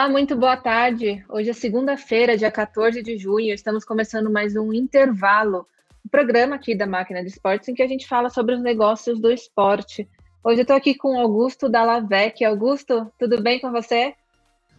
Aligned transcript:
Olá, 0.00 0.08
muito 0.08 0.34
boa 0.34 0.56
tarde. 0.56 1.22
Hoje 1.28 1.50
é 1.50 1.52
segunda-feira, 1.52 2.34
dia 2.34 2.50
14 2.50 3.02
de 3.02 3.18
junho. 3.18 3.52
Estamos 3.52 3.84
começando 3.84 4.30
mais 4.30 4.56
um 4.56 4.72
intervalo, 4.72 5.68
um 6.02 6.08
programa 6.08 6.56
aqui 6.56 6.74
da 6.74 6.86
Máquina 6.86 7.20
de 7.20 7.28
Esportes 7.28 7.68
em 7.68 7.74
que 7.74 7.82
a 7.82 7.86
gente 7.86 8.08
fala 8.08 8.30
sobre 8.30 8.54
os 8.54 8.62
negócios 8.62 9.20
do 9.20 9.30
esporte. 9.30 10.08
Hoje 10.42 10.60
eu 10.60 10.62
estou 10.62 10.74
aqui 10.74 10.94
com 10.94 11.20
Augusto 11.20 11.68
Dallavec. 11.68 12.42
Augusto, 12.42 13.12
tudo 13.18 13.42
bem 13.42 13.60
com 13.60 13.70
você? 13.70 14.14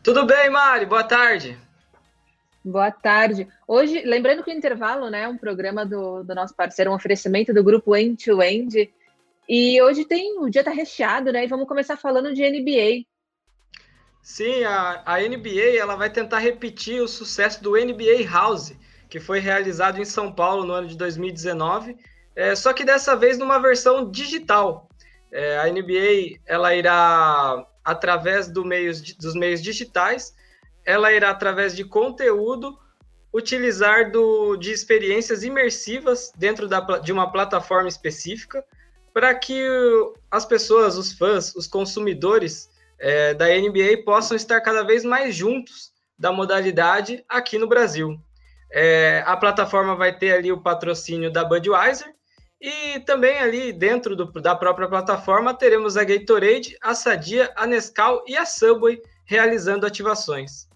Tudo 0.01 0.25
bem, 0.25 0.49
Mari. 0.49 0.87
Boa 0.87 1.03
tarde. 1.03 1.55
Boa 2.65 2.89
tarde. 2.89 3.47
Hoje, 3.67 4.01
lembrando 4.03 4.43
que 4.43 4.49
o 4.49 4.57
intervalo 4.57 5.11
né, 5.11 5.25
é 5.25 5.27
um 5.27 5.37
programa 5.37 5.85
do, 5.85 6.23
do 6.23 6.33
nosso 6.33 6.55
parceiro, 6.55 6.89
um 6.89 6.95
oferecimento 6.95 7.53
do 7.53 7.63
grupo 7.63 7.95
End 7.95 8.25
to 8.25 8.41
End. 8.41 8.91
E 9.47 9.79
hoje 9.83 10.03
tem 10.03 10.39
o 10.39 10.49
dia 10.49 10.61
está 10.61 10.71
recheado, 10.71 11.31
né? 11.31 11.43
E 11.43 11.47
vamos 11.47 11.67
começar 11.67 11.95
falando 11.95 12.33
de 12.33 12.41
NBA. 12.41 13.10
Sim, 14.21 14.63
a, 14.63 15.01
a 15.05 15.19
NBA 15.19 15.77
ela 15.77 15.95
vai 15.95 16.09
tentar 16.09 16.39
repetir 16.39 17.01
o 17.01 17.07
sucesso 17.07 17.61
do 17.63 17.71
NBA 17.71 18.29
House, 18.29 18.73
que 19.09 19.19
foi 19.19 19.39
realizado 19.39 19.99
em 19.99 20.05
São 20.05 20.31
Paulo 20.31 20.63
no 20.63 20.73
ano 20.73 20.87
de 20.87 20.95
2019, 20.95 21.97
é, 22.35 22.55
só 22.55 22.71
que 22.71 22.85
dessa 22.85 23.15
vez 23.15 23.37
numa 23.37 23.59
versão 23.59 24.09
digital. 24.09 24.87
É, 25.31 25.59
a 25.59 25.67
NBA 25.67 26.39
ela 26.45 26.73
irá 26.75 27.65
através 27.83 28.47
do 28.47 28.63
meios, 28.63 29.01
dos 29.15 29.33
meios 29.33 29.61
digitais, 29.61 30.35
ela 30.85 31.11
irá 31.11 31.29
através 31.29 31.75
de 31.75 31.83
conteúdo 31.83 32.77
utilizar 33.33 34.11
do, 34.11 34.55
de 34.57 34.71
experiências 34.71 35.43
imersivas 35.43 36.31
dentro 36.35 36.67
da, 36.67 36.79
de 36.99 37.11
uma 37.11 37.31
plataforma 37.31 37.87
específica 37.87 38.63
para 39.13 39.33
que 39.33 39.65
as 40.29 40.45
pessoas, 40.45 40.97
os 40.97 41.13
fãs, 41.13 41.55
os 41.55 41.67
consumidores 41.67 42.69
é, 43.01 43.33
da 43.33 43.47
NBA 43.47 44.03
possam 44.05 44.37
estar 44.37 44.61
cada 44.61 44.83
vez 44.83 45.03
mais 45.03 45.35
juntos 45.35 45.91
da 46.17 46.31
modalidade 46.31 47.25
aqui 47.27 47.57
no 47.57 47.67
Brasil. 47.67 48.15
É, 48.71 49.23
a 49.25 49.35
plataforma 49.35 49.95
vai 49.95 50.15
ter 50.15 50.33
ali 50.33 50.51
o 50.51 50.61
patrocínio 50.61 51.31
da 51.31 51.43
Budweiser 51.43 52.13
e 52.61 52.99
também 52.99 53.39
ali 53.39 53.73
dentro 53.73 54.15
do, 54.15 54.25
da 54.39 54.55
própria 54.55 54.87
plataforma 54.87 55.51
teremos 55.51 55.97
a 55.97 56.03
Gatorade, 56.03 56.77
a 56.79 56.93
Sadia, 56.93 57.51
a 57.55 57.65
Nescau 57.65 58.23
e 58.27 58.37
a 58.37 58.45
Subway 58.45 59.01
realizando 59.25 59.87
ativações. 59.87 60.69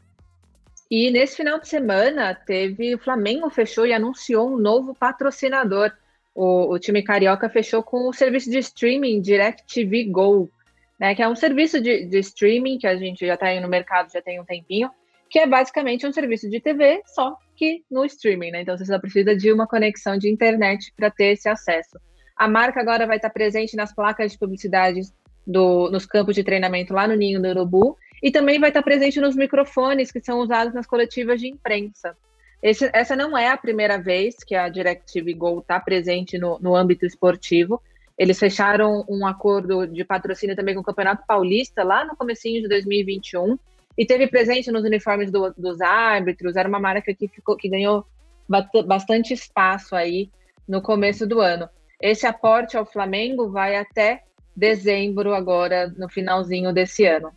E 0.90 1.12
nesse 1.12 1.38
final 1.38 1.60
de 1.60 1.68
semana 1.68 2.34
teve 2.34 2.96
o 2.96 3.00
Flamengo 3.00 3.50
fechou 3.52 3.86
e 3.86 3.94
anunciou 3.94 4.50
um 4.50 4.58
novo 4.58 4.96
patrocinador. 4.96 5.92
O, 6.34 6.74
o 6.74 6.80
time 6.80 7.04
carioca 7.04 7.48
fechou 7.50 7.84
com 7.84 8.10
o 8.10 8.14
serviço 8.14 8.50
de 8.50 8.58
streaming 8.58 9.22
DirecTV 9.22 10.06
Go 10.06 10.50
né, 11.00 11.14
que 11.14 11.22
é 11.22 11.28
um 11.28 11.36
serviço 11.36 11.82
de, 11.82 12.06
de 12.06 12.20
streaming 12.20 12.78
que 12.78 12.88
a 12.88 12.96
gente 12.96 13.26
já 13.26 13.34
está 13.34 13.48
aí 13.48 13.60
no 13.60 13.68
mercado 13.68 14.12
já 14.12 14.22
tem 14.22 14.40
um 14.40 14.46
tempinho, 14.46 14.90
que 15.30 15.40
é 15.40 15.48
basicamente 15.48 16.06
um 16.06 16.14
serviço 16.14 16.50
de 16.50 16.60
TV, 16.60 17.02
só 17.06 17.36
que 17.56 17.84
no 17.90 18.06
streaming, 18.06 18.52
né? 18.52 18.62
Então 18.62 18.78
você 18.78 18.86
só 18.86 19.00
precisa 19.00 19.36
de 19.36 19.52
uma 19.52 19.68
conexão 19.68 20.18
de 20.18 20.30
internet 20.30 20.94
para 20.96 21.10
ter 21.10 21.34
esse 21.34 21.50
acesso. 21.50 22.00
A 22.36 22.48
marca 22.48 22.80
agora 22.80 23.08
vai 23.08 23.18
estar 23.18 23.30
presente 23.30 23.76
nas 23.76 23.94
placas 23.94 24.32
de 24.32 24.38
publicidade 24.38 25.02
do, 25.46 25.90
nos 25.90 26.06
campos 26.06 26.36
de 26.36 26.44
treinamento 26.44 26.94
lá 26.94 27.08
no 27.08 27.16
Ninho 27.16 27.42
do 27.42 27.48
Urubu 27.48 27.98
e 28.22 28.32
também 28.32 28.60
vai 28.60 28.70
estar 28.70 28.84
presente 28.84 29.20
nos 29.20 29.36
microfones 29.36 30.12
que 30.12 30.22
são 30.22 30.40
usados 30.40 30.74
nas 30.74 30.86
coletivas 30.86 31.40
de 31.40 31.48
imprensa. 31.48 32.16
Esse, 32.62 32.90
essa 32.94 33.16
não 33.16 33.38
é 33.38 33.50
a 33.50 33.58
primeira 33.58 33.98
vez 33.98 34.36
que 34.46 34.56
a 34.56 34.68
DirecTV 34.70 35.34
Go 35.34 35.60
está 35.60 35.80
presente 35.80 36.38
no, 36.38 36.58
no 36.60 36.76
âmbito 36.76 37.06
esportivo. 37.06 37.82
Eles 38.18 38.40
fecharam 38.40 39.06
um 39.10 39.28
acordo 39.28 39.86
de 39.86 40.04
patrocínio 40.06 40.56
também 40.56 40.74
com 40.74 40.82
o 40.82 40.84
Campeonato 40.84 41.24
Paulista 41.28 41.84
lá 41.84 42.06
no 42.06 42.16
comecinho 42.16 42.62
de 42.62 42.70
2021 42.70 43.58
e 43.98 44.06
teve 44.06 44.28
presente 44.28 44.72
nos 44.72 44.84
uniformes 44.84 45.32
do, 45.32 45.54
dos 45.58 45.82
árbitros. 45.82 46.56
Era 46.56 46.68
uma 46.68 46.80
marca 46.80 47.14
que, 47.14 47.28
ficou, 47.28 47.58
que 47.58 47.70
ganhou 47.70 48.06
bastante 48.86 49.34
espaço 49.34 49.96
aí 49.96 50.30
no 50.68 50.82
começo 50.82 51.28
do 51.28 51.40
ano. 51.40 51.70
Esse 52.02 52.26
aporte 52.26 52.78
ao 52.78 52.86
Flamengo 52.86 53.50
vai 53.50 53.76
até 53.76 54.24
dezembro 54.56 55.34
agora, 55.34 55.94
no 55.98 56.10
finalzinho 56.10 56.74
desse 56.74 57.06
ano. 57.06 57.32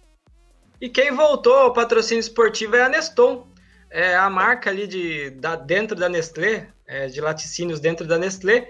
E 0.81 0.89
quem 0.89 1.11
voltou 1.11 1.55
ao 1.55 1.73
patrocínio 1.73 2.21
esportivo 2.21 2.77
é 2.77 2.83
a 2.83 2.89
Neston, 2.89 3.47
é 3.91 4.15
a 4.15 4.31
marca 4.31 4.71
ali 4.71 4.87
de, 4.87 5.31
da, 5.31 5.57
dentro 5.57 5.97
da 5.97 6.09
Nestlé, 6.09 6.69
é, 6.87 7.07
de 7.07 7.21
laticínios 7.21 7.81
dentro 7.81 8.07
da 8.07 8.17
Nestlé, 8.17 8.69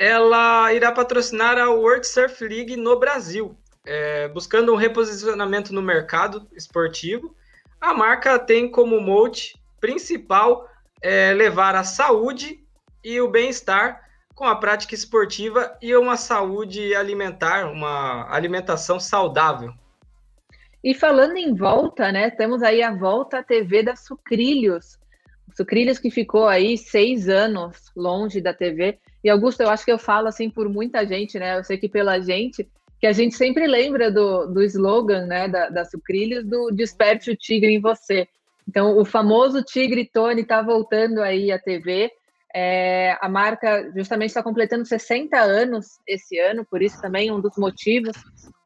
ela 0.00 0.72
irá 0.72 0.90
patrocinar 0.90 1.58
a 1.58 1.68
World 1.68 2.06
Surf 2.06 2.42
League 2.42 2.74
no 2.74 2.98
Brasil, 2.98 3.54
é, 3.84 4.28
buscando 4.28 4.72
um 4.72 4.76
reposicionamento 4.76 5.74
no 5.74 5.82
mercado 5.82 6.48
esportivo. 6.56 7.36
A 7.78 7.92
marca 7.92 8.38
tem 8.38 8.70
como 8.70 8.98
mote 8.98 9.60
principal 9.78 10.66
é, 11.02 11.34
levar 11.34 11.74
a 11.74 11.84
saúde 11.84 12.64
e 13.04 13.20
o 13.20 13.28
bem-estar 13.28 14.02
com 14.34 14.46
a 14.46 14.56
prática 14.56 14.94
esportiva 14.94 15.76
e 15.82 15.94
uma 15.94 16.16
saúde 16.16 16.94
alimentar, 16.94 17.70
uma 17.70 18.26
alimentação 18.34 18.98
saudável. 18.98 19.70
E 20.82 20.94
falando 20.94 21.36
em 21.36 21.54
volta, 21.54 22.10
né? 22.10 22.30
Temos 22.30 22.62
aí 22.62 22.82
a 22.82 22.94
volta 22.94 23.40
à 23.40 23.42
TV 23.42 23.82
da 23.82 23.94
Sucrilhos. 23.94 24.98
Sucrilhos 25.54 25.98
que 25.98 26.10
ficou 26.10 26.48
aí 26.48 26.78
seis 26.78 27.28
anos 27.28 27.92
longe 27.94 28.40
da 28.40 28.54
TV. 28.54 28.98
E 29.22 29.28
Augusto, 29.28 29.60
eu 29.62 29.68
acho 29.68 29.84
que 29.84 29.92
eu 29.92 29.98
falo 29.98 30.28
assim 30.28 30.48
por 30.48 30.68
muita 30.68 31.06
gente, 31.06 31.38
né? 31.38 31.58
Eu 31.58 31.64
sei 31.64 31.76
que 31.76 31.88
pela 31.88 32.20
gente, 32.20 32.68
que 33.00 33.06
a 33.06 33.12
gente 33.12 33.34
sempre 33.34 33.66
lembra 33.66 34.10
do, 34.10 34.46
do 34.46 34.62
slogan, 34.62 35.26
né, 35.26 35.48
da, 35.48 35.70
da 35.70 35.84
Sucrilhos, 35.84 36.44
do 36.44 36.70
Desperte 36.70 37.30
o 37.30 37.36
Tigre 37.36 37.72
em 37.72 37.80
Você. 37.80 38.28
Então, 38.68 38.98
o 38.98 39.04
famoso 39.04 39.62
Tigre 39.62 40.08
Tony 40.12 40.42
está 40.42 40.62
voltando 40.62 41.20
aí 41.20 41.50
à 41.50 41.58
TV. 41.58 42.10
É, 42.54 43.16
a 43.20 43.28
marca 43.28 43.90
justamente 43.94 44.30
está 44.30 44.42
completando 44.42 44.84
60 44.84 45.36
anos 45.38 45.86
esse 46.06 46.38
ano, 46.38 46.66
por 46.68 46.82
isso 46.82 47.00
também 47.00 47.30
um 47.30 47.40
dos 47.40 47.56
motivos 47.56 48.16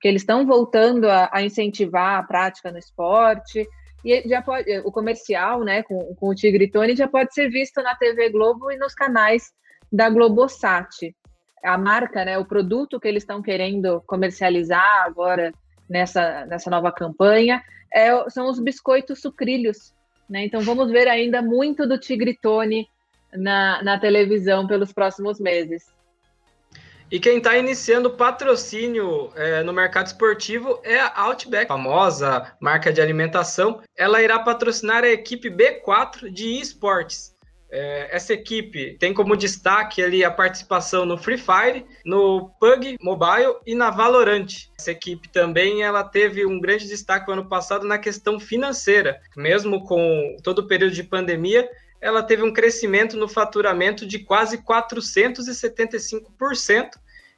que 0.00 0.08
eles 0.08 0.22
estão 0.22 0.46
voltando 0.46 1.08
a, 1.08 1.28
a, 1.32 1.42
incentivar 1.42 2.18
a 2.18 2.22
prática 2.22 2.72
no 2.72 2.78
esporte. 2.78 3.66
E 4.04 4.28
já 4.28 4.42
pode, 4.42 4.70
o 4.80 4.90
comercial, 4.90 5.62
né, 5.62 5.82
com, 5.82 6.14
com 6.16 6.28
o 6.28 6.34
Tigre 6.34 6.70
Tony 6.70 6.96
já 6.96 7.06
pode 7.06 7.32
ser 7.32 7.48
visto 7.48 7.82
na 7.82 7.94
TV 7.94 8.30
Globo 8.30 8.70
e 8.70 8.76
nos 8.76 8.94
canais 8.94 9.44
da 9.94 10.10
Globosat. 10.10 11.14
A 11.62 11.78
marca, 11.78 12.24
né, 12.24 12.36
o 12.36 12.44
produto 12.44 12.98
que 12.98 13.06
eles 13.06 13.22
estão 13.22 13.40
querendo 13.40 14.02
comercializar 14.06 15.04
agora 15.04 15.52
nessa, 15.88 16.44
nessa 16.46 16.68
nova 16.68 16.90
campanha 16.90 17.62
é, 17.92 18.28
são 18.28 18.50
os 18.50 18.58
biscoitos 18.58 19.20
sucrilhos. 19.20 19.94
Né? 20.28 20.44
Então 20.44 20.60
vamos 20.60 20.90
ver 20.90 21.06
ainda 21.06 21.40
muito 21.40 21.86
do 21.86 21.98
Tigritone 21.98 22.88
na, 23.32 23.82
na 23.82 23.98
televisão 23.98 24.66
pelos 24.66 24.92
próximos 24.92 25.38
meses. 25.38 25.94
E 27.10 27.20
quem 27.20 27.36
está 27.38 27.56
iniciando 27.56 28.10
patrocínio 28.10 29.30
é, 29.36 29.62
no 29.62 29.72
mercado 29.72 30.06
esportivo 30.06 30.80
é 30.82 30.98
a 30.98 31.12
Outback, 31.22 31.68
famosa 31.68 32.52
marca 32.58 32.92
de 32.92 33.00
alimentação. 33.00 33.80
Ela 33.96 34.22
irá 34.22 34.38
patrocinar 34.38 35.04
a 35.04 35.08
equipe 35.08 35.48
B4 35.48 36.30
de 36.30 36.60
esportes. 36.60 37.33
É, 37.70 38.08
essa 38.14 38.32
equipe 38.32 38.96
tem 38.98 39.12
como 39.12 39.36
destaque 39.36 40.02
ali 40.02 40.24
a 40.24 40.30
participação 40.30 41.04
no 41.04 41.18
Free 41.18 41.38
Fire, 41.38 41.84
no 42.04 42.50
PUG 42.60 42.96
Mobile 43.02 43.56
e 43.66 43.74
na 43.74 43.90
Valorant. 43.90 44.46
Essa 44.78 44.92
equipe 44.92 45.28
também 45.28 45.82
ela 45.82 46.04
teve 46.04 46.46
um 46.46 46.60
grande 46.60 46.86
destaque 46.86 47.26
no 47.26 47.32
ano 47.32 47.48
passado 47.48 47.84
na 47.86 47.98
questão 47.98 48.38
financeira. 48.38 49.20
Mesmo 49.36 49.82
com 49.84 50.36
todo 50.42 50.60
o 50.60 50.68
período 50.68 50.94
de 50.94 51.02
pandemia, 51.02 51.68
ela 52.00 52.22
teve 52.22 52.42
um 52.42 52.52
crescimento 52.52 53.16
no 53.16 53.26
faturamento 53.26 54.06
de 54.06 54.20
quase 54.20 54.58
475% 54.58 56.90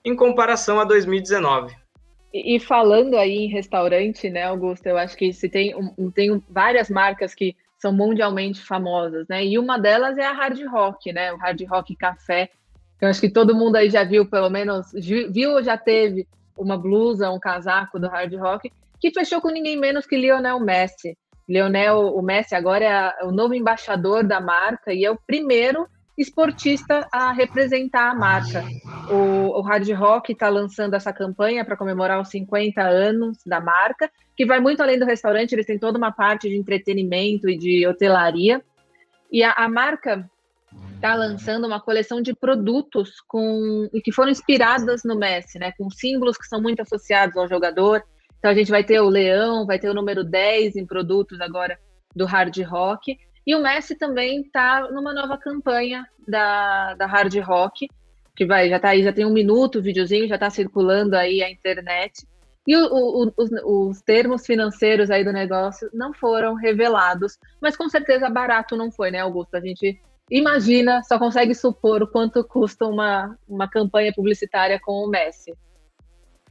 em 0.04 0.14
comparação 0.14 0.78
a 0.78 0.84
2019. 0.84 1.74
E, 2.32 2.58
falando 2.60 3.16
aí 3.16 3.44
em 3.44 3.48
restaurante, 3.48 4.28
né, 4.28 4.44
Augusto, 4.44 4.86
eu 4.86 4.98
acho 4.98 5.16
que 5.16 5.32
se 5.32 5.48
tem, 5.48 5.74
um, 5.74 6.10
tem 6.10 6.42
várias 6.50 6.90
marcas 6.90 7.34
que 7.34 7.56
são 7.78 7.93
mundialmente 7.93 8.62
famosas, 8.62 9.26
né? 9.28 9.44
E 9.44 9.58
uma 9.58 9.78
delas 9.78 10.17
é 10.19 10.25
a 10.25 10.32
Hard 10.32 10.61
Rock, 10.67 11.12
né? 11.12 11.32
O 11.32 11.37
Hard 11.37 11.61
Rock 11.69 11.94
Café. 11.96 12.50
Eu 13.00 13.08
acho 13.08 13.20
que 13.20 13.28
todo 13.28 13.55
mundo 13.55 13.76
aí 13.76 13.90
já 13.90 14.05
viu, 14.05 14.28
pelo 14.28 14.49
menos, 14.49 14.90
viu 14.93 15.52
ou 15.52 15.62
já 15.62 15.76
teve 15.76 16.26
uma 16.56 16.78
blusa, 16.78 17.31
um 17.31 17.38
casaco 17.38 17.99
do 17.99 18.08
Hard 18.08 18.32
Rock, 18.34 18.73
que 18.99 19.12
fechou 19.12 19.40
com 19.40 19.50
ninguém 19.50 19.78
menos 19.78 20.06
que 20.06 20.17
Lionel 20.17 20.58
Messi. 20.58 21.17
Lionel, 21.49 22.14
o 22.17 22.23
Messi 22.23 22.55
agora 22.55 23.14
é 23.20 23.25
o 23.25 23.31
novo 23.31 23.55
embaixador 23.55 24.25
da 24.25 24.40
marca 24.40 24.93
e 24.93 25.05
é 25.05 25.11
o 25.11 25.19
primeiro 25.26 25.87
esportista 26.16 27.06
a 27.12 27.32
representar 27.32 28.10
a 28.10 28.14
marca. 28.14 28.64
O, 29.10 29.58
o 29.58 29.60
Hard 29.60 29.88
Rock 29.90 30.32
está 30.32 30.48
lançando 30.48 30.94
essa 30.94 31.12
campanha 31.12 31.64
para 31.64 31.76
comemorar 31.76 32.20
os 32.20 32.28
50 32.30 32.80
anos 32.80 33.38
da 33.44 33.60
marca, 33.60 34.10
que 34.36 34.46
vai 34.46 34.60
muito 34.60 34.82
além 34.82 34.98
do 34.98 35.04
restaurante, 35.04 35.52
eles 35.52 35.66
têm 35.66 35.78
toda 35.78 35.98
uma 35.98 36.10
parte 36.10 36.48
de 36.48 36.56
entretenimento 36.56 37.48
e 37.48 37.56
de 37.56 37.86
hotelaria. 37.86 38.62
E 39.30 39.42
a, 39.42 39.52
a 39.52 39.68
marca 39.68 40.28
está 40.94 41.14
lançando 41.14 41.66
uma 41.66 41.80
coleção 41.80 42.22
de 42.22 42.34
produtos 42.34 43.20
com 43.26 43.88
que 44.02 44.12
foram 44.12 44.30
inspiradas 44.30 45.02
no 45.04 45.16
Messi, 45.16 45.58
né, 45.58 45.72
com 45.76 45.90
símbolos 45.90 46.36
que 46.36 46.46
são 46.46 46.60
muito 46.60 46.80
associados 46.80 47.36
ao 47.36 47.48
jogador. 47.48 48.02
Então 48.38 48.50
a 48.50 48.54
gente 48.54 48.70
vai 48.70 48.84
ter 48.84 49.00
o 49.00 49.08
Leão, 49.08 49.66
vai 49.66 49.78
ter 49.78 49.90
o 49.90 49.94
número 49.94 50.24
10 50.24 50.76
em 50.76 50.86
produtos 50.86 51.40
agora 51.40 51.78
do 52.14 52.24
hard 52.24 52.56
rock. 52.62 53.18
E 53.46 53.54
o 53.54 53.62
Messi 53.62 53.94
também 53.94 54.40
está 54.40 54.88
numa 54.90 55.14
nova 55.14 55.38
campanha 55.38 56.04
da, 56.26 56.94
da 56.94 57.06
hard 57.06 57.34
rock, 57.38 57.88
que 58.34 58.44
vai, 58.44 58.69
já 58.69 58.78
tá 58.78 58.90
aí, 58.90 59.02
já 59.02 59.12
tem 59.12 59.25
um 59.25 59.32
minuto 59.32 59.78
o 59.78 59.82
videozinho, 59.82 60.28
já 60.28 60.34
está 60.34 60.50
circulando 60.50 61.16
aí 61.16 61.43
a 61.43 61.50
internet. 61.50 62.26
E 62.66 62.76
o, 62.76 62.84
o, 62.84 63.32
os, 63.37 63.50
os, 63.64 64.02
termos 64.02 64.44
financeiros 64.44 65.08
aí 65.08 65.25
do 65.25 65.32
negócio 65.32 65.88
não 65.94 66.12
foram 66.12 66.54
revelados, 66.54 67.38
mas 67.60 67.76
com 67.76 67.88
certeza 67.88 68.28
barato 68.28 68.76
não 68.76 68.90
foi, 68.90 69.12
né, 69.12 69.20
Augusto? 69.20 69.54
A 69.54 69.60
gente 69.60 70.00
imagina, 70.28 71.00
só 71.04 71.16
consegue 71.16 71.54
supor 71.54 72.02
o 72.02 72.08
quanto 72.08 72.42
custa 72.42 72.84
uma, 72.84 73.38
uma 73.49 73.70
campanha 73.70 74.12
publicitária 74.12 74.81
com 74.81 75.04
o 75.04 75.08
Messi. 75.08 75.54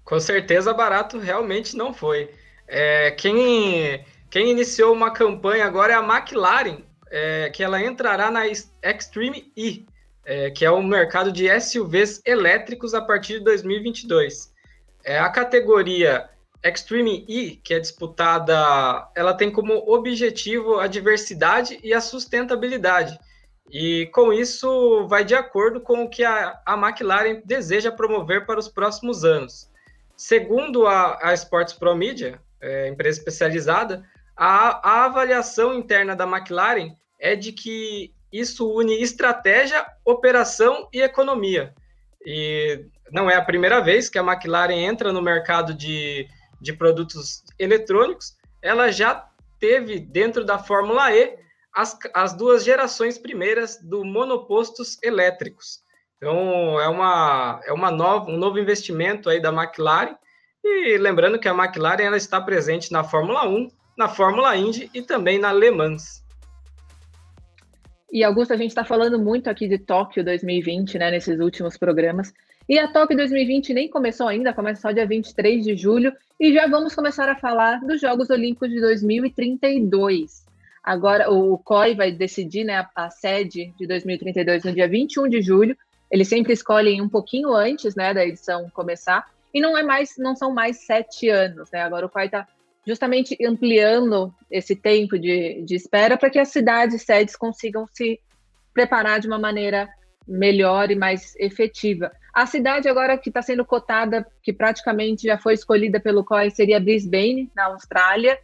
Com 0.05 0.19
certeza 0.19 0.73
barato 0.73 1.19
realmente 1.19 1.75
não 1.75 1.93
foi. 1.93 2.31
É, 2.65 3.11
quem, 3.11 4.05
quem 4.29 4.51
iniciou 4.51 4.93
uma 4.93 5.11
campanha 5.11 5.65
agora 5.65 5.93
é 5.93 5.95
a 5.95 6.03
McLaren, 6.03 6.77
é, 7.11 7.49
que 7.49 7.63
ela 7.63 7.81
entrará 7.81 8.31
na 8.31 8.47
Extreme 8.47 9.51
E, 9.55 9.85
é, 10.25 10.49
que 10.49 10.65
é 10.65 10.71
o 10.71 10.81
mercado 10.81 11.31
de 11.31 11.47
SUVs 11.59 12.21
elétricos 12.25 12.93
a 12.93 13.01
partir 13.01 13.39
de 13.39 13.45
2022. 13.45 14.53
É, 15.03 15.19
a 15.19 15.29
categoria 15.29 16.29
Extreme 16.63 17.23
E, 17.27 17.57
que 17.57 17.75
é 17.75 17.79
disputada, 17.79 19.07
ela 19.15 19.35
tem 19.35 19.51
como 19.51 19.73
objetivo 19.87 20.79
a 20.79 20.87
diversidade 20.87 21.79
e 21.83 21.93
a 21.93 22.01
sustentabilidade. 22.01 23.19
E 23.69 24.07
com 24.07 24.33
isso 24.33 25.07
vai 25.07 25.23
de 25.23 25.35
acordo 25.35 25.79
com 25.79 26.03
o 26.03 26.09
que 26.09 26.23
a, 26.23 26.59
a 26.65 26.73
McLaren 26.75 27.41
deseja 27.45 27.91
promover 27.91 28.45
para 28.45 28.59
os 28.59 28.67
próximos 28.67 29.23
anos. 29.23 29.69
Segundo 30.17 30.87
a, 30.87 31.19
a 31.21 31.33
Sports 31.33 31.73
Pro 31.73 31.95
Media, 31.95 32.39
é, 32.61 32.87
empresa 32.87 33.19
especializada, 33.19 34.03
a, 34.35 34.89
a 34.89 35.05
avaliação 35.05 35.73
interna 35.73 36.15
da 36.15 36.25
McLaren 36.25 36.95
é 37.19 37.35
de 37.35 37.51
que 37.51 38.13
isso 38.31 38.69
une 38.69 39.01
estratégia, 39.01 39.85
operação 40.03 40.89
e 40.91 41.01
economia. 41.01 41.73
E 42.25 42.85
não 43.11 43.29
é 43.29 43.35
a 43.35 43.45
primeira 43.45 43.79
vez 43.81 44.09
que 44.09 44.19
a 44.19 44.23
McLaren 44.23 44.73
entra 44.73 45.13
no 45.13 45.21
mercado 45.21 45.73
de, 45.73 46.27
de 46.59 46.73
produtos 46.73 47.43
eletrônicos, 47.57 48.35
ela 48.61 48.91
já 48.91 49.29
teve 49.59 49.99
dentro 49.99 50.43
da 50.43 50.57
Fórmula 50.57 51.13
E 51.13 51.37
as, 51.73 51.97
as 52.13 52.33
duas 52.33 52.63
gerações 52.63 53.17
primeiras 53.17 53.77
do 53.81 54.03
monopostos 54.03 54.97
elétricos. 55.03 55.83
Então 56.17 56.79
é 56.79 56.87
uma 56.87 57.61
é 57.65 57.73
uma 57.73 57.91
nova 57.91 58.31
um 58.31 58.37
novo 58.37 58.57
investimento 58.57 59.29
aí 59.29 59.39
da 59.39 59.49
McLaren 59.49 60.15
e 60.63 60.97
lembrando 60.97 61.37
que 61.37 61.47
a 61.47 61.53
McLaren 61.53 62.03
ela 62.03 62.17
está 62.17 62.41
presente 62.41 62.91
na 62.91 63.03
Fórmula 63.03 63.47
1, 63.47 63.69
na 63.97 64.07
Fórmula 64.07 64.55
Indy 64.55 64.89
e 64.93 65.01
também 65.01 65.39
na 65.39 65.51
Le 65.51 65.71
Mans. 65.71 66.23
E 68.11 68.23
Augusto, 68.23 68.53
a 68.53 68.57
gente 68.57 68.69
está 68.69 68.85
falando 68.85 69.19
muito 69.19 69.49
aqui 69.49 69.67
de 69.67 69.77
Tóquio 69.77 70.23
2020, 70.23 70.97
né, 70.97 71.11
nesses 71.11 71.39
últimos 71.39 71.77
programas. 71.77 72.33
E 72.67 72.79
a 72.79 72.87
Tóquio 72.87 73.17
2020 73.17 73.73
nem 73.73 73.89
começou 73.89 74.27
ainda, 74.27 74.53
começa 74.53 74.81
só 74.81 74.91
dia 74.91 75.05
23 75.05 75.63
de 75.63 75.75
julho, 75.75 76.13
e 76.39 76.53
já 76.53 76.67
vamos 76.67 76.95
começar 76.95 77.29
a 77.29 77.35
falar 77.35 77.79
dos 77.81 78.01
Jogos 78.01 78.29
Olímpicos 78.29 78.69
de 78.69 78.79
2032. 78.79 80.45
Agora, 80.83 81.31
o 81.31 81.57
COI 81.57 81.95
vai 81.95 82.11
decidir 82.11 82.63
né, 82.63 82.77
a, 82.77 82.89
a 82.95 83.09
sede 83.09 83.73
de 83.77 83.87
2032 83.87 84.63
no 84.63 84.71
dia 84.71 84.87
21 84.87 85.27
de 85.27 85.41
julho. 85.41 85.75
Eles 86.11 86.27
sempre 86.27 86.53
escolhem 86.53 87.01
um 87.01 87.09
pouquinho 87.09 87.53
antes 87.53 87.95
né, 87.95 88.13
da 88.13 88.25
edição 88.25 88.69
começar. 88.69 89.27
E 89.53 89.59
não 89.59 89.77
é 89.77 89.83
mais, 89.83 90.15
não 90.17 90.35
são 90.35 90.53
mais 90.53 90.85
sete 90.85 91.27
anos, 91.29 91.71
né? 91.71 91.81
Agora 91.81 92.05
o 92.05 92.09
COI 92.09 92.25
está 92.25 92.47
justamente 92.85 93.37
ampliando 93.45 94.33
esse 94.49 94.75
tempo 94.75 95.17
de, 95.17 95.61
de 95.63 95.75
espera 95.75 96.17
para 96.17 96.29
que 96.29 96.39
as 96.39 96.49
cidades 96.49 97.01
sedes 97.01 97.35
consigam 97.35 97.85
se 97.93 98.19
preparar 98.73 99.19
de 99.19 99.27
uma 99.27 99.39
maneira 99.39 99.89
melhor 100.27 100.91
e 100.91 100.95
mais 100.95 101.35
efetiva. 101.37 102.11
A 102.33 102.45
cidade 102.45 102.89
agora 102.89 103.17
que 103.17 103.29
está 103.29 103.41
sendo 103.41 103.63
cotada, 103.63 104.25
que 104.43 104.51
praticamente 104.51 105.23
já 105.23 105.37
foi 105.37 105.53
escolhida 105.53 105.99
pelo 105.99 106.23
COI, 106.23 106.51
seria 106.51 106.79
Brisbane, 106.79 107.49
na 107.55 107.65
Austrália. 107.65 108.37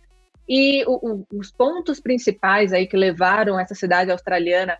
E 0.47 0.83
o, 0.85 1.25
o, 1.31 1.37
os 1.37 1.51
pontos 1.51 1.99
principais 1.99 2.71
aí 2.71 2.87
que 2.87 2.95
levaram 2.95 3.59
essa 3.59 3.75
cidade 3.75 4.11
australiana 4.11 4.77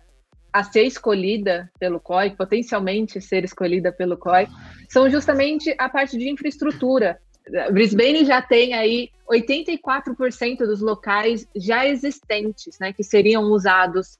a 0.52 0.62
ser 0.62 0.82
escolhida 0.82 1.70
pelo 1.78 1.98
COI, 1.98 2.30
potencialmente 2.30 3.20
ser 3.20 3.44
escolhida 3.44 3.90
pelo 3.90 4.18
COI, 4.18 4.46
são 4.88 5.08
justamente 5.08 5.74
a 5.78 5.88
parte 5.88 6.18
de 6.18 6.30
infraestrutura. 6.30 7.20
Brisbane 7.72 8.24
já 8.24 8.40
tem 8.40 8.74
aí 8.74 9.10
84% 9.30 10.58
dos 10.58 10.80
locais 10.80 11.46
já 11.56 11.86
existentes, 11.86 12.78
né, 12.78 12.92
que 12.92 13.02
seriam 13.02 13.44
usados 13.44 14.18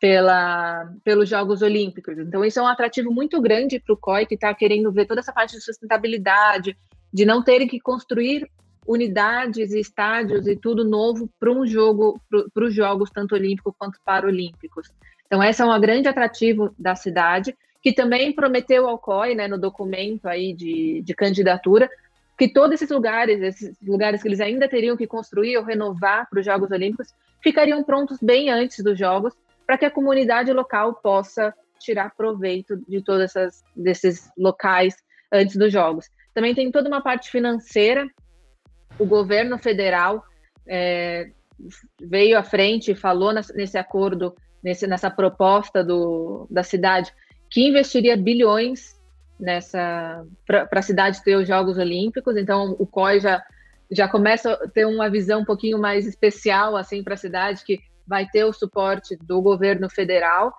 pela, 0.00 0.92
pelos 1.02 1.28
Jogos 1.28 1.62
Olímpicos. 1.62 2.18
Então, 2.18 2.44
isso 2.44 2.58
é 2.58 2.62
um 2.62 2.66
atrativo 2.66 3.10
muito 3.10 3.40
grande 3.40 3.80
para 3.80 3.94
o 3.94 3.96
COI, 3.96 4.26
que 4.26 4.34
está 4.34 4.52
querendo 4.52 4.92
ver 4.92 5.06
toda 5.06 5.20
essa 5.20 5.32
parte 5.32 5.56
de 5.56 5.62
sustentabilidade, 5.62 6.76
de 7.12 7.24
não 7.24 7.42
terem 7.42 7.68
que 7.68 7.80
construir 7.80 8.50
unidades 8.86 9.72
e 9.72 9.80
estádios 9.80 10.46
e 10.46 10.56
tudo 10.56 10.84
novo 10.84 11.30
para 11.40 11.50
um 11.50 11.66
jogo, 11.66 12.20
para 12.52 12.64
os 12.64 12.74
Jogos, 12.74 13.10
tanto 13.10 13.34
olímpicos 13.34 13.72
quanto 13.78 13.98
paralímpicos. 14.04 14.90
Então, 15.26 15.42
esse 15.42 15.62
é 15.62 15.64
um 15.64 15.80
grande 15.80 16.06
atrativo 16.06 16.74
da 16.78 16.94
cidade, 16.94 17.56
que 17.82 17.92
também 17.92 18.32
prometeu 18.32 18.88
ao 18.88 18.98
COI, 18.98 19.34
né, 19.34 19.48
no 19.48 19.58
documento 19.58 20.26
aí 20.26 20.52
de, 20.52 21.02
de 21.02 21.14
candidatura, 21.14 21.88
que 22.36 22.48
todos 22.48 22.74
esses 22.74 22.90
lugares, 22.90 23.40
esses 23.40 23.76
lugares 23.82 24.22
que 24.22 24.28
eles 24.28 24.40
ainda 24.40 24.68
teriam 24.68 24.96
que 24.96 25.06
construir 25.06 25.56
ou 25.56 25.64
renovar 25.64 26.28
para 26.28 26.40
os 26.40 26.44
Jogos 26.44 26.70
Olímpicos, 26.70 27.08
ficariam 27.42 27.82
prontos 27.84 28.18
bem 28.20 28.50
antes 28.50 28.82
dos 28.82 28.98
Jogos, 28.98 29.34
para 29.66 29.78
que 29.78 29.84
a 29.84 29.90
comunidade 29.90 30.52
local 30.52 30.94
possa 30.94 31.54
tirar 31.78 32.14
proveito 32.16 32.76
de 32.88 33.02
todos 33.02 33.32
desses 33.76 34.30
locais 34.36 34.96
antes 35.32 35.56
dos 35.56 35.72
Jogos. 35.72 36.08
Também 36.32 36.54
tem 36.54 36.70
toda 36.70 36.88
uma 36.88 37.02
parte 37.02 37.30
financeira. 37.30 38.06
O 38.98 39.06
governo 39.06 39.58
federal 39.58 40.24
é, 40.66 41.30
veio 42.00 42.38
à 42.38 42.42
frente 42.42 42.92
e 42.92 42.96
falou 42.96 43.32
nesse 43.32 43.78
acordo, 43.78 44.34
nesse, 44.62 44.86
nessa 44.86 45.10
proposta 45.10 45.84
do, 45.84 46.46
da 46.50 46.62
cidade, 46.62 47.12
que 47.50 47.68
investiria 47.68 48.16
bilhões 48.16 48.94
nessa 49.38 50.24
para 50.46 50.68
a 50.70 50.82
cidade 50.82 51.22
ter 51.22 51.36
os 51.36 51.46
Jogos 51.46 51.78
Olímpicos. 51.78 52.36
Então 52.36 52.76
o 52.78 52.86
COI 52.86 53.20
já 53.20 53.42
já 53.90 54.08
começa 54.08 54.52
a 54.52 54.68
ter 54.68 54.86
uma 54.86 55.10
visão 55.10 55.42
um 55.42 55.44
pouquinho 55.44 55.78
mais 55.78 56.06
especial 56.06 56.76
assim 56.76 57.02
para 57.02 57.14
a 57.14 57.18
cidade 57.18 57.64
que 57.64 57.78
vai 58.06 58.26
ter 58.26 58.44
o 58.44 58.52
suporte 58.52 59.16
do 59.16 59.40
governo 59.42 59.88
federal 59.90 60.52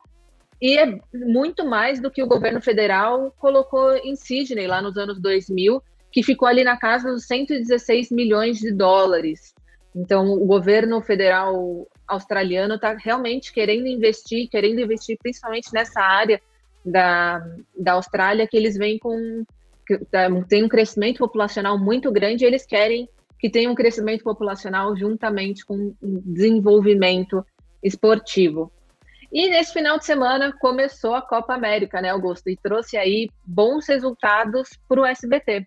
e 0.62 0.77
é 0.77 1.00
muito 1.13 1.65
mais 1.65 2.00
do 2.00 2.10
que 2.10 2.24
o 2.24 2.27
governo 2.27 2.62
federal 2.62 3.34
colocou 3.38 3.96
em 3.98 4.15
Sydney 4.15 4.67
lá 4.67 4.82
nos 4.82 4.98
anos 4.98 5.20
2000, 5.20 5.82
que 6.12 6.24
ficou 6.24 6.48
ali 6.48 6.63
na 6.63 6.77
casa 6.77 7.12
dos 7.12 7.25
116 7.25 8.10
milhões 8.12 8.58
de 8.58 8.72
dólares. 8.72 9.53
Então, 9.94 10.32
o 10.32 10.46
governo 10.46 11.01
federal 11.01 11.88
australiano 12.08 12.75
está 12.75 12.94
realmente 12.94 13.51
querendo 13.51 13.88
investir, 13.88 14.50
querendo 14.50 14.79
investir 14.79 15.17
principalmente 15.22 15.74
nessa 15.74 16.01
área 16.01 16.41
da, 16.86 17.44
da 17.77 17.94
Austrália, 17.94 18.48
que 18.48 18.56
eles 18.56 18.77
vêm 18.77 19.00
com. 19.00 19.44
Tá, 20.12 20.27
tem 20.48 20.63
um 20.63 20.70
crescimento 20.70 21.20
populacional 21.20 21.77
muito 21.77 22.12
grande 22.12 22.44
e 22.44 22.48
eles 22.48 22.65
querem 22.65 23.08
que 23.39 23.50
tenha 23.50 23.70
um 23.70 23.75
crescimento 23.75 24.24
populacional 24.24 24.96
juntamente 24.96 25.65
com 25.65 25.94
desenvolvimento 26.01 27.46
esportivo. 27.84 28.72
E 29.32 29.50
nesse 29.50 29.74
final 29.74 29.98
de 29.98 30.06
semana 30.06 30.54
começou 30.60 31.13
a 31.13 31.22
Copa 31.22 31.54
América, 31.54 32.01
né, 32.01 32.10
Augusto? 32.10 32.50
E 32.50 32.56
trouxe 32.56 32.98
aí 32.98 33.30
bons 33.46 33.88
resultados 33.88 34.70
para 34.88 35.01
o 35.01 35.06
SBT. 35.06 35.65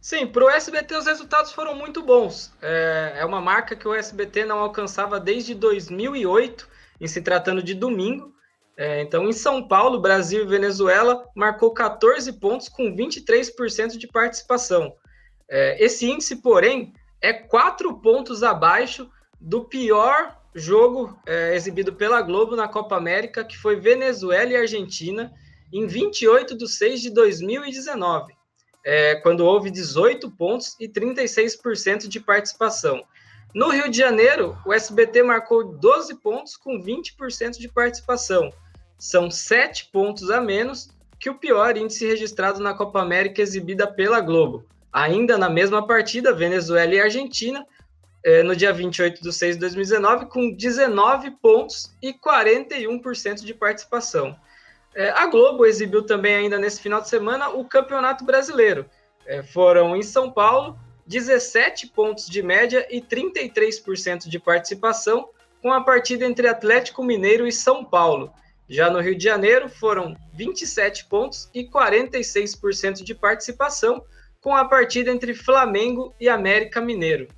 Sim, 0.00 0.26
para 0.26 0.44
o 0.44 0.50
SBT 0.50 0.96
os 0.96 1.06
resultados 1.06 1.52
foram 1.52 1.74
muito 1.74 2.02
bons. 2.02 2.52
É, 2.60 3.14
é 3.16 3.24
uma 3.24 3.40
marca 3.40 3.74
que 3.74 3.88
o 3.88 3.94
SBT 3.94 4.44
não 4.44 4.58
alcançava 4.58 5.18
desde 5.18 5.54
2008, 5.54 6.68
em 7.00 7.08
se 7.08 7.22
tratando 7.22 7.62
de 7.62 7.74
domingo. 7.74 8.33
É, 8.76 9.00
então, 9.02 9.28
em 9.28 9.32
São 9.32 9.66
Paulo, 9.66 10.00
Brasil 10.00 10.42
e 10.42 10.48
Venezuela 10.48 11.28
marcou 11.34 11.72
14 11.72 12.32
pontos 12.32 12.68
com 12.68 12.94
23% 12.94 13.96
de 13.96 14.08
participação. 14.08 14.94
É, 15.48 15.82
esse 15.82 16.06
índice, 16.06 16.36
porém, 16.36 16.92
é 17.20 17.32
quatro 17.32 18.00
pontos 18.00 18.42
abaixo 18.42 19.08
do 19.40 19.64
pior 19.64 20.36
jogo 20.54 21.18
é, 21.26 21.54
exibido 21.54 21.92
pela 21.92 22.22
Globo 22.22 22.56
na 22.56 22.68
Copa 22.68 22.96
América, 22.96 23.44
que 23.44 23.56
foi 23.56 23.76
Venezuela 23.76 24.52
e 24.52 24.56
Argentina, 24.56 25.32
em 25.72 25.86
28 25.86 26.56
de 26.56 26.68
6 26.68 27.00
de 27.00 27.10
2019, 27.10 28.32
é, 28.84 29.16
quando 29.16 29.44
houve 29.44 29.70
18 29.70 30.30
pontos 30.32 30.76
e 30.78 30.88
36% 30.88 32.06
de 32.06 32.20
participação. 32.20 33.04
No 33.52 33.68
Rio 33.68 33.88
de 33.90 33.98
Janeiro, 33.98 34.56
o 34.66 34.72
SBT 34.72 35.22
marcou 35.22 35.64
12 35.64 36.16
pontos 36.16 36.56
com 36.56 36.80
20% 36.80 37.58
de 37.58 37.68
participação. 37.68 38.52
São 39.04 39.30
7 39.30 39.90
pontos 39.92 40.30
a 40.30 40.40
menos 40.40 40.88
que 41.20 41.28
o 41.28 41.34
pior 41.34 41.76
índice 41.76 42.06
registrado 42.06 42.58
na 42.58 42.72
Copa 42.72 43.02
América 43.02 43.42
exibida 43.42 43.86
pela 43.86 44.18
Globo. 44.18 44.64
Ainda 44.90 45.36
na 45.36 45.50
mesma 45.50 45.86
partida, 45.86 46.32
Venezuela 46.32 46.94
e 46.94 46.98
Argentina, 46.98 47.66
é, 48.24 48.42
no 48.42 48.56
dia 48.56 48.72
28 48.72 49.22
de 49.22 49.30
6 49.30 49.56
de 49.56 49.60
2019, 49.60 50.24
com 50.24 50.50
19 50.50 51.32
pontos 51.32 51.94
e 52.00 52.14
41% 52.14 53.44
de 53.44 53.52
participação. 53.52 54.34
É, 54.94 55.10
a 55.10 55.26
Globo 55.26 55.66
exibiu 55.66 56.06
também 56.06 56.36
ainda 56.36 56.56
nesse 56.56 56.80
final 56.80 57.02
de 57.02 57.10
semana 57.10 57.50
o 57.50 57.62
Campeonato 57.66 58.24
Brasileiro. 58.24 58.86
É, 59.26 59.42
foram 59.42 59.94
em 59.94 60.02
São 60.02 60.30
Paulo 60.30 60.78
17 61.06 61.88
pontos 61.88 62.26
de 62.26 62.42
média 62.42 62.86
e 62.88 63.02
33% 63.02 64.30
de 64.30 64.38
participação 64.38 65.28
com 65.60 65.70
a 65.70 65.84
partida 65.84 66.24
entre 66.24 66.48
Atlético 66.48 67.04
Mineiro 67.04 67.46
e 67.46 67.52
São 67.52 67.84
Paulo. 67.84 68.32
Já 68.74 68.90
no 68.90 68.98
Rio 68.98 69.14
de 69.14 69.22
Janeiro 69.22 69.68
foram 69.68 70.16
27 70.32 71.04
pontos 71.04 71.48
e 71.54 71.62
46% 71.62 73.04
de 73.04 73.14
participação 73.14 74.02
com 74.40 74.52
a 74.52 74.64
partida 74.64 75.12
entre 75.12 75.32
Flamengo 75.32 76.12
e 76.20 76.28
América 76.28 76.80
Mineiro. 76.80 77.28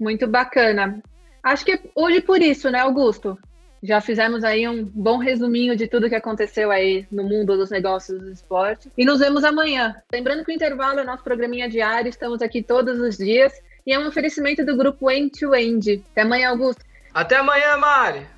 Muito 0.00 0.26
bacana. 0.26 1.00
Acho 1.44 1.64
que 1.64 1.80
hoje 1.94 2.20
por 2.20 2.42
isso, 2.42 2.68
né, 2.70 2.80
Augusto? 2.80 3.38
Já 3.80 4.00
fizemos 4.00 4.42
aí 4.42 4.66
um 4.66 4.84
bom 4.84 5.18
resuminho 5.18 5.76
de 5.76 5.86
tudo 5.86 6.08
que 6.08 6.16
aconteceu 6.16 6.72
aí 6.72 7.06
no 7.08 7.22
mundo 7.22 7.56
dos 7.56 7.70
negócios 7.70 8.20
do 8.20 8.28
esporte. 8.28 8.90
E 8.98 9.04
nos 9.04 9.20
vemos 9.20 9.44
amanhã. 9.44 9.94
Lembrando 10.12 10.44
que 10.44 10.50
o 10.50 10.54
intervalo 10.54 10.98
é 10.98 11.04
nosso 11.04 11.22
programinha 11.22 11.68
diário, 11.68 12.08
estamos 12.08 12.42
aqui 12.42 12.64
todos 12.64 12.98
os 12.98 13.16
dias. 13.16 13.52
E 13.86 13.92
é 13.92 13.98
um 13.98 14.08
oferecimento 14.08 14.66
do 14.66 14.76
grupo 14.76 15.08
End 15.08 15.30
to 15.38 15.54
End. 15.54 16.02
Até 16.10 16.22
amanhã, 16.22 16.50
Augusto. 16.50 16.84
Até 17.14 17.36
amanhã, 17.36 17.76
Mari. 17.76 18.37